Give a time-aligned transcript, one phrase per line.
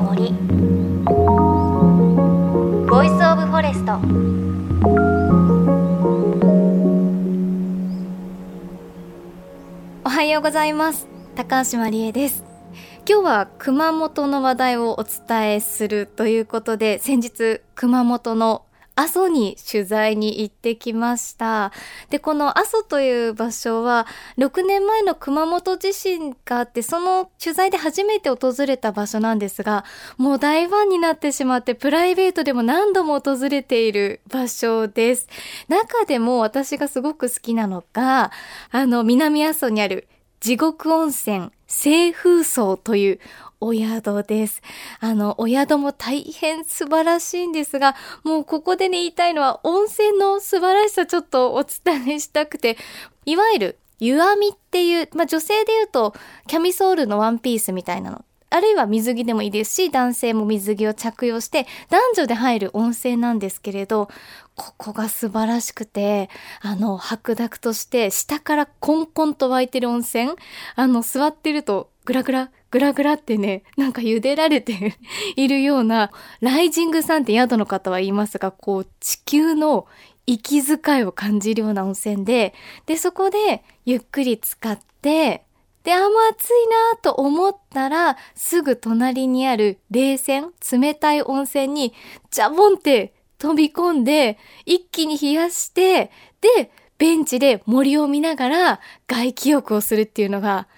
[0.00, 0.32] の森
[2.88, 4.00] Voice of Forest
[10.04, 11.06] おはようございます。
[11.34, 12.44] 高橋万里恵です。
[13.08, 18.64] 今日は熊本の話題をお伝えするということで先日熊本の
[18.96, 21.72] 阿蘇に取材に行ってきました。
[22.10, 24.06] で、この阿蘇という場所は、
[24.38, 29.84] 6年前の熊本地震があって、その取材で初めて訪れた場所なんですが、
[30.16, 35.28] もう大ファンになってしまって、プライベートでも何度も訪れている場所です。
[35.68, 38.32] 中でも私がすごく好きなのが、
[38.70, 40.08] あの、南阿蘇にある
[40.40, 43.20] 地獄温泉清風荘という
[43.60, 44.62] お宿です。
[45.00, 52.76] あの、お宿も大変素晴らしいんですが、もうここでね言いたいのは温泉の素晴らしさちょっとお伝えしたくて、
[53.26, 56.14] いわゆる湯あみっていう、まあ、女性で言うと
[56.46, 58.24] キャミソールのワンピースみたいなの。
[58.52, 64.08] あるいは水着でもいいですし、男性も水着を着用して男女で入る温泉なんですけれど、
[64.56, 66.28] ここが素晴らしくて、
[66.60, 70.32] あの、白濁として下からコンコンと湧いてる温泉、
[70.74, 74.96] あの、座ってるとグラグラ、グラグラってね、なんか茹でられて
[75.36, 79.86] いるような、ライジングさんって宿の方は言いますが、こう、地球の
[80.26, 82.54] 息遣いを感じるような温泉で、
[82.86, 85.44] で、そこでゆっくり使って、
[85.82, 86.52] で、あ、もう暑い
[86.92, 91.94] なと思ったら、すぐ隣にある冷泉、冷たい温泉に、
[92.30, 96.10] ジャボンって飛び込んで、一気に冷やして、
[96.40, 100.68] で、ベンチで森を見ながら外気浴をするっていうのが、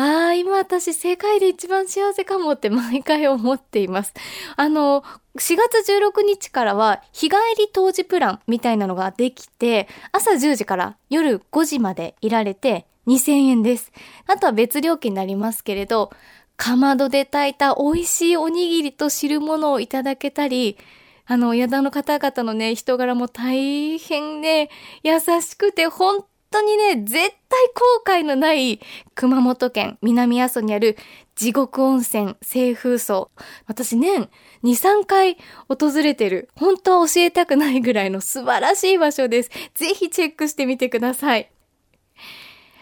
[0.00, 4.14] ああ、今私世界で一番幸せかもって毎回思っています。
[4.54, 5.02] あの、
[5.36, 13.90] 4月16日からは日帰り当時プランみたいなのができて、朝10時から夜5時までいられて2000円です。
[14.28, 16.12] あとは別料金になりますけれど、
[16.56, 20.78] かまどで炊いた美味しいおにぎりと汁物をいただけたり、
[21.26, 24.70] あの、宿の方々のね、人柄も大変ね、
[25.02, 27.14] 優しくて本当にね、絶
[27.48, 28.80] 対後悔のない
[29.14, 30.96] 熊本県南阿蘇にある
[31.34, 33.30] 地獄温泉清風荘。
[33.66, 34.28] 私年
[34.64, 35.36] 2、3回
[35.68, 36.48] 訪れてる。
[36.56, 39.50] 本当は教えたくないぐらいの素晴らしい場所です。
[39.74, 41.50] ぜひチェックしてみてください。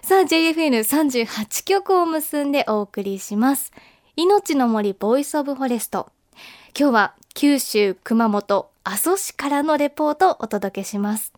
[0.02, 3.72] さあ、JFN38 局を結んでお送りします。
[4.14, 6.10] 命の森 Voice of Forest。
[6.78, 11.32] 今日は九州熊本阿蘇市からのレポートをお届けします。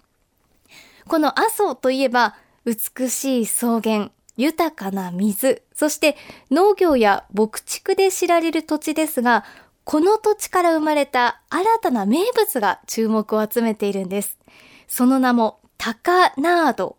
[1.09, 6.17] この阿蘇といえば、美しい草原、豊かな水、そして
[6.51, 9.45] 農業や牧畜で知られる土地ですが、
[9.85, 14.39] この土地から生まれた新たな名物が注目を集めているんです。
[14.87, 16.97] その名も、高ナード。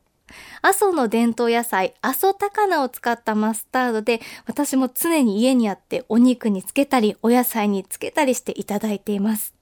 [0.61, 9.53] 阿蘇の伝統野菜、阿蘇高菜を使ったマスタードで、私も常に家にあってお肉につけたり、お野菜につけたりしていただいています。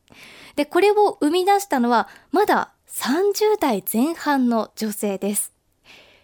[0.56, 5.54] で、これを生み出したのは、まだ30代前半の女性です。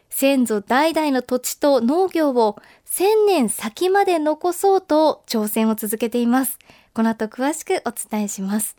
[0.09, 6.59] 先祖代々の土地と農業を1000年先まで残そうと挑戦を続けています。
[6.94, 8.78] この後詳しくお伝えします。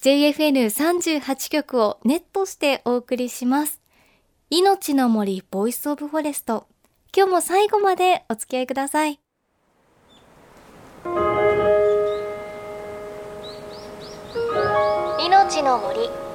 [0.00, 3.80] JFN38 局をネットしてお送りします。
[4.50, 6.66] 命の森 Voice of Forest。
[7.14, 9.20] 今日も最後までお付き合いください。
[15.24, 16.31] 命の森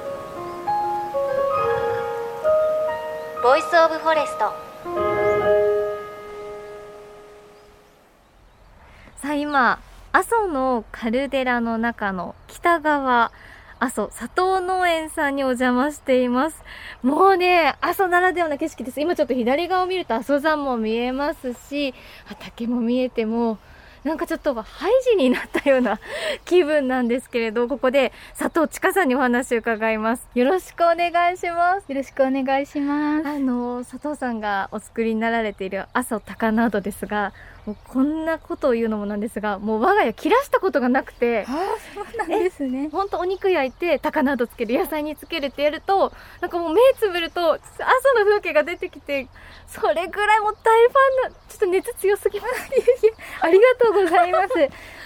[3.48, 4.52] Voice of Forest。
[9.22, 9.80] さあ今
[10.12, 13.32] 阿蘇のカルデラの中の北側
[13.80, 16.62] 阿蘇佐藤農園さんにお邪魔しています。
[17.02, 19.00] もうね阿蘇ならではの景色です。
[19.00, 21.94] 今ちょっと左側を見ると阿蘇山も見えますし
[22.26, 23.56] 畑も見えても
[24.04, 26.00] なんかちょっとハイジになったような
[26.44, 30.28] 気分なんですけれど、ここで佐藤千佳さんにお話を伺います。
[30.34, 31.90] よろしくお願いします。
[31.90, 33.28] よろしくお願いします。
[33.28, 37.32] あの、佐藤さんがお作りになられている阿蘇高などですが、
[37.68, 41.52] もうこんなことを言うのもなんですが、もう我が家切らしたことがなくて、あ
[41.94, 42.88] そうなんですね。
[42.90, 46.10] 本当お肉焼いて高などつける、野菜につけるってやると、
[46.40, 49.28] なんかもう目つぶると、阿蘇の風景が出てきて、
[49.66, 52.54] それぐらいもう大ファンな、ちょっと熱強すぎます。
[53.42, 54.54] ありがとうございます。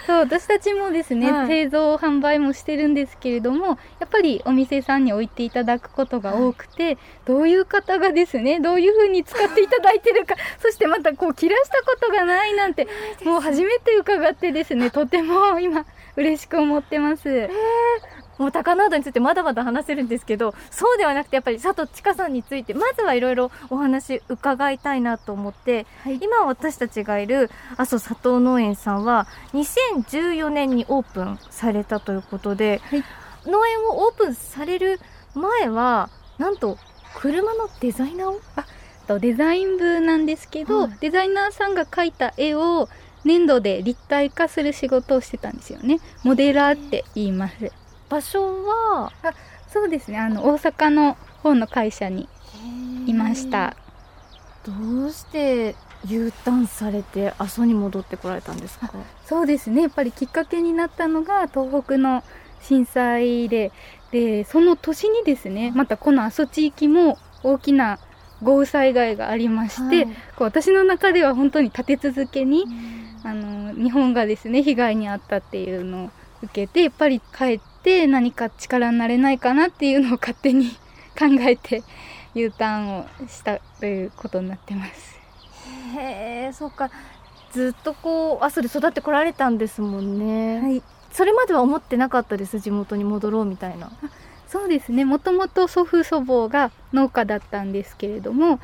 [0.06, 12.88] そう、私たちもですね、はい、製造販売もしてるんですけれども、やっぱりお店さんに置いていただくことが多くて、はい、どういう方がですね、どういう風に使っていただいてるか、 そしてまたこう切らしたことがないなんて、
[13.25, 17.28] もう初めて伺ってですね、とても今、嬉しく思ってます。
[17.28, 33.05] えーもう高ナードについてまだまだ話せるんですけどそうではなくてやっぱり佐藤千佳さんについてまずはいろいろお話伺いたいなと思って、はい、今私たちがいる阿蘇佐藤農園さんは2014年にオープンされたということで、はい、
[33.46, 34.99] 農園をオープンされる
[35.35, 36.78] 前はなんと
[37.14, 38.40] 車のデザイナーを？
[38.56, 38.64] あ
[39.06, 42.88] とデザイン部なんですけど、はい、デザイナーさんが描いた絵を
[43.25, 46.00] 粘土で立体化する仕事をしてたんですよね。
[46.25, 47.70] モデラーって言います
[48.12, 49.11] 場所は？
[49.23, 49.32] あ
[49.73, 50.19] そうですね。
[50.19, 52.29] あの大阪の方の会社に
[53.06, 53.75] いました。
[54.67, 55.75] どうして
[56.06, 58.93] U ターンされて阿蘇に戻ってこられたんですか？
[59.25, 59.82] そうですね。
[59.82, 62.23] やっぱりきっかけになったのが東北の
[62.61, 63.73] 震災で
[64.11, 67.99] でその年にですねまたこの阿蘇地域も大きな
[68.43, 72.67] 豪雨災害がありまして、はい、こう私の中では本当に立て続けに、
[73.25, 76.11] あの日本がですね被害に遭ったっていうのを
[76.43, 80.70] 受けてやっぱり帰って何か力になれないかなっていうのを勝手に
[81.19, 81.82] 考えて
[82.34, 85.19] U ターンをしたということになってます。
[85.96, 86.90] へえそうか
[87.52, 90.61] ずっとこう阿蘇で育ってこられたんですもんね。
[90.61, 90.82] はい、
[91.12, 92.61] それまでは思ってなかったです？
[92.61, 93.90] 地元に戻ろうみたいな。
[94.49, 98.61] そうですねもともと祖父祖母が農家だったんですけれども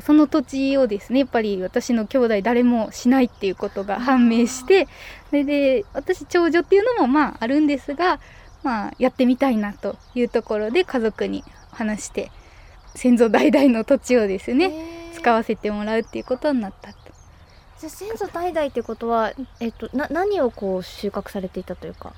[0.00, 4.88] その土地をですねやっぱり私の兄弟誰もしないっていうことが判明して
[5.28, 8.18] それで私長女っていうのもまああるんですが、
[8.62, 12.30] まあ、やってみたいなというところで家族に話して
[12.94, 16.90] 先祖代々の土地をですね使わせてもらうっていうことになった
[17.80, 22.12] じゃあ先祖代々ってことは、えっと、な何をこう収穫されていたというか？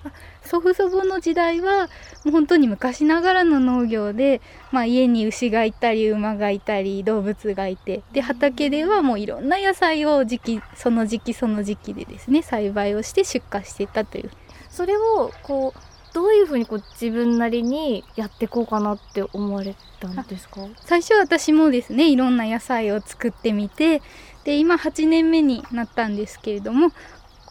[0.45, 1.87] 祖父祖母の時代は
[2.25, 4.41] もう本当に昔ながらの農業で、
[4.73, 14.33] まあ、家に牛がいたり馬がいたり動物がいてで畑ではもういろんな野菜を時期その時期その時期でですね栽培をして出荷していたという。
[14.69, 15.81] それをこう
[16.13, 20.61] どういうふうにこう自分なりにやっていこうかなって思われたんですか？
[20.81, 24.03] 最初私もですねいろんな野菜を作ってみて
[24.45, 26.97] で今8年目になったんですけれどもこ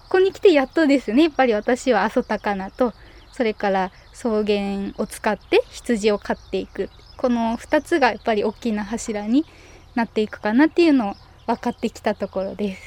[0.09, 2.93] こに来てやっとですねやっぱり私は阿蘇高菜と
[3.31, 6.89] それから草原を使って羊を飼っていく。
[7.17, 9.45] この2つがやっぱり大きな柱に
[9.93, 11.15] なっていくかなっていうのを
[11.45, 12.81] 分かってきたところです。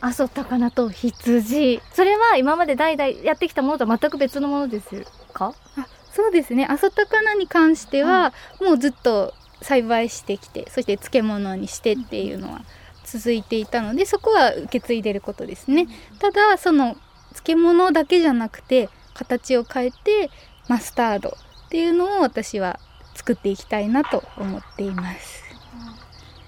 [0.00, 1.80] 阿蘇高菜と羊。
[1.94, 5.54] それは今まで代々やってきたものとは全く別のものですか？
[5.76, 6.66] あそうですね。
[6.66, 12.62] 阿蘇高菜に関しては、もうずっと栽培してきてそして漬物にしてっていうのは
[13.04, 15.86] 続いていたのでそこは受け継いでることですね。
[16.18, 16.96] ただその
[17.30, 20.30] 漬物だけじゃなくて形を変えて
[20.68, 21.36] マスタード
[21.66, 22.78] っていうのを私は
[23.14, 25.42] 作っていきたいなと思っています。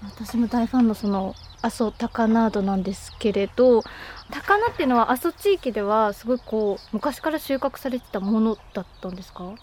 [0.03, 3.83] 私も大ファンのその阿蘇高菜ーなんですけれど
[4.31, 9.55] 高菜っていうのは阿蘇地域ではすごいこう昔から収穫されてたものだったんですか？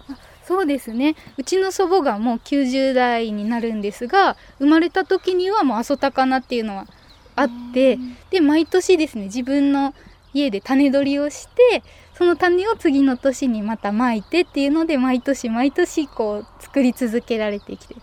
[0.44, 1.16] そうですね。
[1.38, 6.86] うちの祖母がもう90代になるんですが生まれた時にはもう阿蘇高菜っていうのは
[7.36, 8.00] あって
[8.30, 9.94] で毎年ですね自分の
[10.34, 11.84] 家で種取りをして
[12.14, 17.96] その種を次の年にまたまいてっていうので毎年毎年こう作り続けられてきて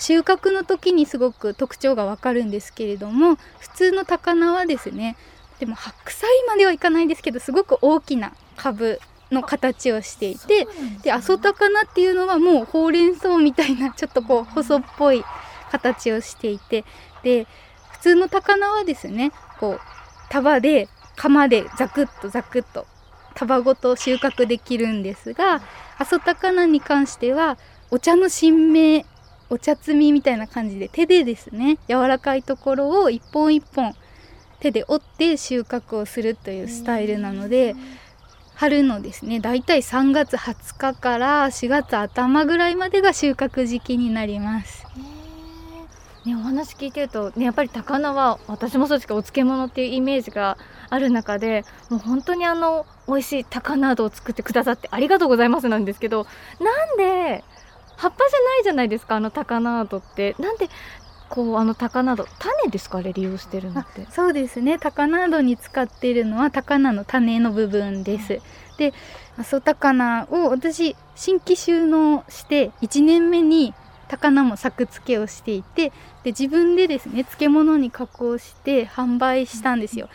[0.00, 5.16] 収穫の時にすごく特徴がわかるんですけれども普通の高菜はですね
[5.58, 8.98] でも白菜まではいかないですけどすごく大きな株
[9.30, 10.66] の形をしていて
[11.02, 15.22] で阿蘇高菜っていうのはもうほうれん草みたいなちょっとこう細っぽい
[15.70, 16.84] 形をしていて
[17.22, 17.46] で
[17.92, 19.80] 普通の高菜はですねこう
[20.30, 22.86] 束で釜でザクッとザクッと
[23.34, 25.60] 束ごと収穫できるんですが
[25.98, 27.58] 阿蘇高菜に関しては
[27.90, 29.04] お茶の新芽
[29.50, 33.94] お茶摘みみたいな感じで手でですね柔らかいところを一本一本
[34.60, 37.74] 手で折って収穫をするというスタイルなので
[38.54, 44.86] 春のですねだいたい3月20日から4月頭ぐらいまでが収穫時期になります。
[46.26, 50.58] ね、お話聞いてると、ね、やっぱり高菜は私もそうですけどお漬物っていうイメージが
[50.90, 56.26] ある中でもう本当にあの美味しい高菜などを作ってくださってありがとうございますなんですけど
[56.60, 57.42] なんで
[58.00, 60.34] 葉っぱじゃないじゃないですかあの高菜って。
[60.38, 60.68] なんで
[61.28, 62.26] こうあの高菜種
[62.70, 64.06] ですかあれ利用してるのって。
[64.10, 64.78] そうですね。
[64.78, 68.40] 高菜に使っているのは高菜の種の部分です、うん、
[68.78, 68.94] で
[69.38, 73.74] 阿蘇高菜を私新規収納して1年目に
[74.10, 75.90] 高菜も作付けをしていて
[76.24, 80.08] で自分でですね漬物に加工して販売したんですよ、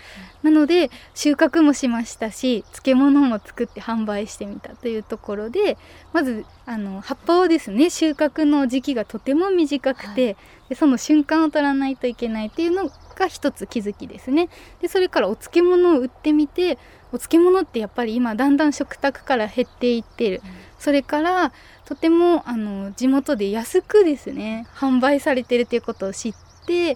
[0.43, 5.77] なので収穫もしましたし漬物も作って販売してみたというところで
[6.11, 10.35] まずあの葉っぱをですね収穫の時期がとても短くて、はい、
[10.69, 14.49] でその瞬間を取らないといけないっていうのが一つ気づきですね。
[14.81, 16.77] でそれからお漬物を売ってみて
[17.13, 20.51] お漬物ってやっぱり今だんだん食卓から減っていってる、うん、
[20.85, 21.51] それから
[21.85, 26.33] とてもあの地元で安くですね販売されてるということを知っ
[26.67, 26.95] て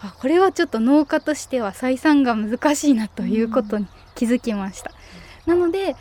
[0.00, 4.90] あこれはちょっと農家としては採算が難しいなということに気づきました。
[5.44, 5.96] なので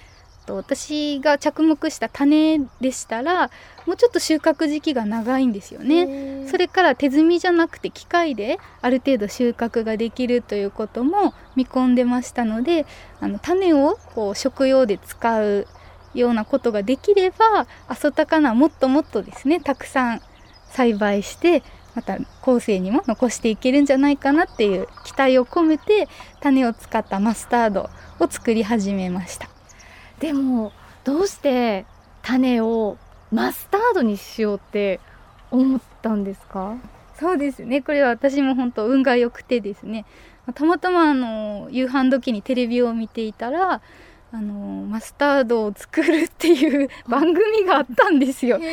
[0.48, 3.50] 私が着目した種でしたら
[3.86, 6.48] もうちょっと収穫時期が長いんですよね。
[6.48, 12.86] それから手摘みじゃなくて機械である程度収穫ができるということも見込んでましたので
[13.20, 15.68] あの種をこう食用で使う
[16.16, 20.22] ようなことができれば阿蘇高菜もっともっとですねたくさん
[20.70, 21.62] 栽培して
[21.94, 26.10] また後世にも残していけるんじゃないかなっていう期待を込めて
[26.42, 29.48] 種を使ったマスタードを作り始めました。
[30.20, 30.72] でも
[31.04, 31.86] どうして
[32.22, 32.98] 種を
[33.32, 35.00] マスタードにしようって
[35.52, 36.76] 思ったんですか？
[37.18, 37.82] そうですね。
[37.82, 40.06] これは私も本当運が良くてですね。
[40.54, 43.82] たまたまあの夕飯時にテレビを見ていたら
[44.36, 44.54] あの
[44.86, 48.60] マスタードを作るっていう番組があったんですよ。
[48.60, 48.68] で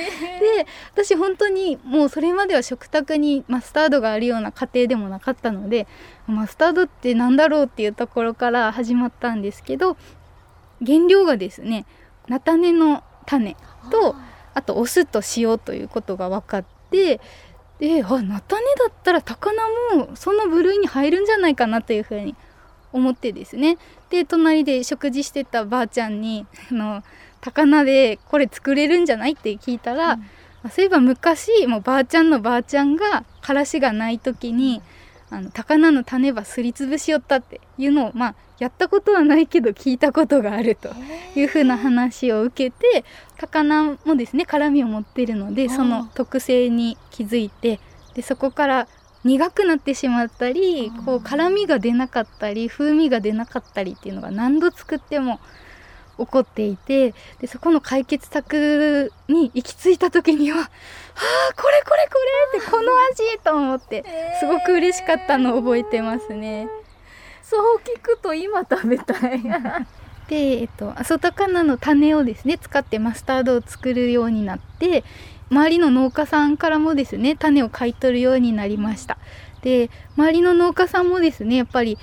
[0.92, 5.86] 私本当にもうそれまでは食卓にマスタードがあるような家庭でもなかったので
[6.26, 9.96] マスタードって何だろうっていうところから始まったんですけど
[10.84, 11.86] 原料がですね
[12.28, 13.56] 菜種の種
[13.92, 14.16] と
[14.54, 17.20] あとお酢と塩ということが分かって
[17.78, 18.40] であ菜種だ
[18.90, 19.62] ったら高菜
[19.96, 22.34] もその部類に入るんじゃないかなというふうに
[22.92, 23.78] 思ってですね。
[24.10, 27.02] で隣で食事してたばあちゃんにあの
[27.40, 30.18] 高菜でこれ作れるんじゃないって聞いたら、
[30.64, 34.82] うん、そういえば昔もうばあちゃんのばあちゃんがからしがない時に
[35.30, 40.90] あの高菜の種ばすりつぶしよったっていうのをまあやったことはないけど聞いたことがあると
[41.34, 43.04] いうふうな話を受けて
[43.38, 47.80] 高菜もですね辛みを持っているのでその特性に気づいて
[48.14, 48.88] でそこから
[49.24, 55.40] 苦くなってしまったりこう辛みが出なかったり風味が出なかったりっていうのが何度作っても
[56.18, 60.64] 起こっていてでそこの解決策に行き着いた時には「は
[61.50, 62.18] あこれこれこ
[62.54, 64.04] れ!」ってこの味と思って
[64.40, 66.68] すごく嬉しかったのを覚えてますね。
[67.42, 69.42] そう聞くと今食べたい
[70.28, 75.04] で、えっと、阿蘇高菜の種をですね使ってマスタードを作るようになって
[75.52, 79.18] 周りの農家さんからもですね種を買い取るようになりました。
[79.60, 81.98] で周りの農家さんもですねやっぱり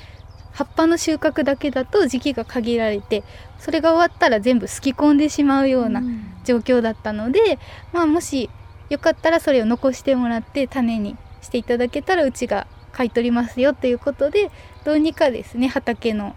[0.51, 3.23] 葉っぱの収穫だけだと時期が限られて
[3.57, 6.01] それが終わったら全部すき込んでしまうような
[6.45, 7.57] 状況だったので、うん、
[7.91, 8.49] まあもし
[8.89, 14.51] よかったらそれを残してもらって種にしていただけたらうちが買い取りますよということで
[14.85, 16.35] どうにかですね畑の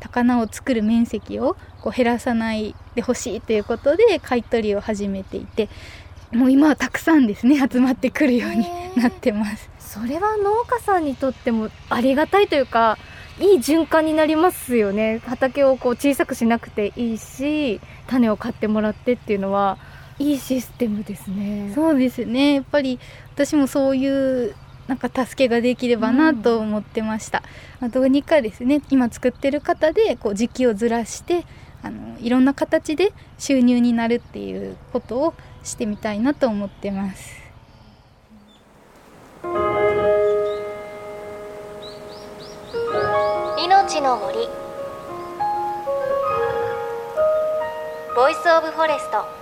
[0.00, 5.68] 高菜を作る面積をこう減らさないでほしいということで買い取りを始めていて
[6.32, 9.70] もう今はたくさんですね集まってくるようになってます。
[9.78, 12.96] それは農家さんにとってもありがたいというか
[13.38, 15.20] いい循環になりますよね。
[15.26, 19.78] 畑をこう小さくしなくていいし種を買ってもらってっていうのは
[20.18, 21.72] いいシステムですね。
[21.74, 22.54] そうですね。
[22.54, 22.98] やっぱり
[23.34, 24.54] 私もそういう
[24.88, 27.44] なんか助けができればなと思ってました、うん、
[27.82, 31.44] まあ、どうにかですね今作ってる方でこう時期をずらして
[31.82, 35.34] あのいろんな形で収入になるっていうことを
[35.64, 37.42] してみたいなと思ってます。
[43.58, 44.48] 命の森。
[48.14, 49.41] Voice of Forest。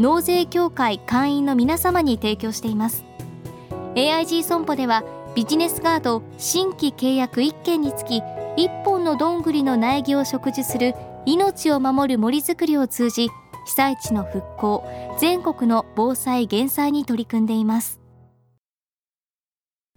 [0.00, 3.04] 納税協会会員の皆様に提供しています。
[3.94, 5.04] AIG 損保では
[5.34, 8.22] ビジネスガード新規契約1件につき
[8.56, 10.94] 1本のどんぐりの苗木を植樹する
[11.26, 13.28] 命を守る森づくりを通じ
[13.66, 14.88] 被災地の復興
[15.18, 18.00] 全国の防災減災に取り組んでいます。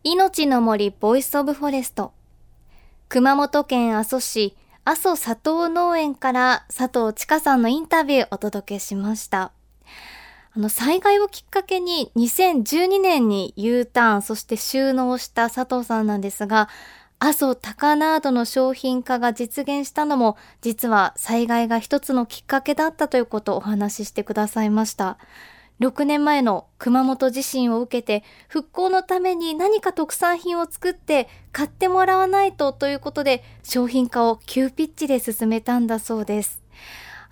[0.03, 2.12] 命の森 Voice of Forest。
[3.07, 9.53] 熊本県阿蘇市阿蘇佐藤農園から佐藤千佳さんのインタビューお届けしました。
[10.55, 16.69] あの、災害をきっかけに2012年に U ターン、そして収納した佐藤さんなんですが、
[17.17, 25.17] 阿蘇高ナードの商品化が実現したのも、実は災害が一つのきっかけだったということをお話ししてくださいました。
[25.79, 36.62] 6年前の熊本地震を受けて復興のために何か特産品を作って買ってもらわないとということで商品化を急ピッチで進めたんだそうです。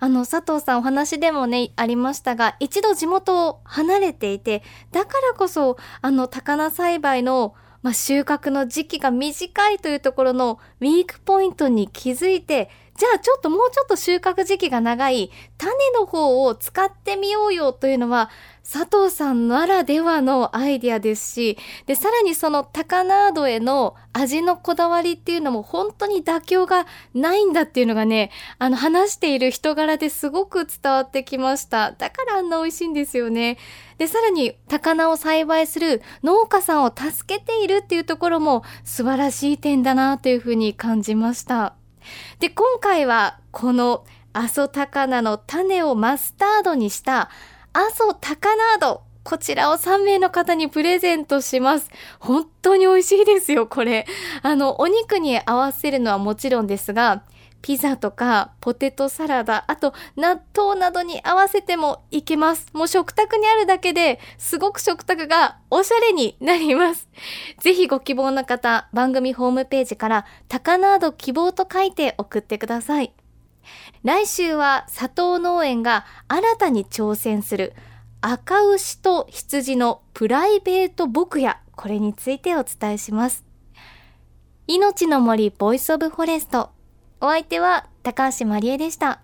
[0.02, 18.30] あの、佐藤さんお話でもね、ありましたが、一度地元を離れていて、だからこそ、あの、高菜栽培のまあ、収穫の時期が短いというところのウィークポイントに気づいて、じゃあちょっともうちょっと収穫時期が長い種の方を使ってみようよというのは
[18.64, 31.92] 佐藤さんならではのアイディアですし、で、さらにその高ナードへの味のこだわりっていうのも本当に妥協がないんだっていうのがね、あの話している人柄ですごく伝わってきました。
[31.92, 33.58] だからあんな美味しいんですよね。
[33.98, 41.74] で、さらに高菜を栽培する農家さんを助けているっていうところも素晴らしい点だなというふうに感じました。
[42.38, 47.28] で、今回はこの阿蘇高菜の種をマスタードにした
[47.74, 49.02] 阿蘇高菜ド。
[49.24, 51.90] こちらを3名の方にプレゼントします。
[52.18, 54.06] 本当に美味しいですよ、これ。
[54.42, 57.22] あの、お肉に合わせるのはもちろんですが、
[57.62, 62.66] ピザとかポテトサラダ、あと納豆などに合わせてもいけます。
[62.74, 67.08] もう食卓にあるだけですごく食卓がおしゃれになります。
[67.60, 73.14] ぜひご希望の方、番組ホームページから高ナード希望と書いて送ってください。
[74.02, 77.74] 来週は佐藤農園が新たに挑戦する
[78.20, 83.44] 赤牛と羊のプライベート牧野、これについてお伝えします。
[84.68, 86.70] 命の森 Voice of Forest。
[87.20, 89.20] お相手は高橋万里恵でした。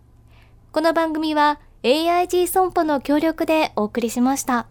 [0.72, 4.66] この番組は AIG 損保の協力でお送りしました。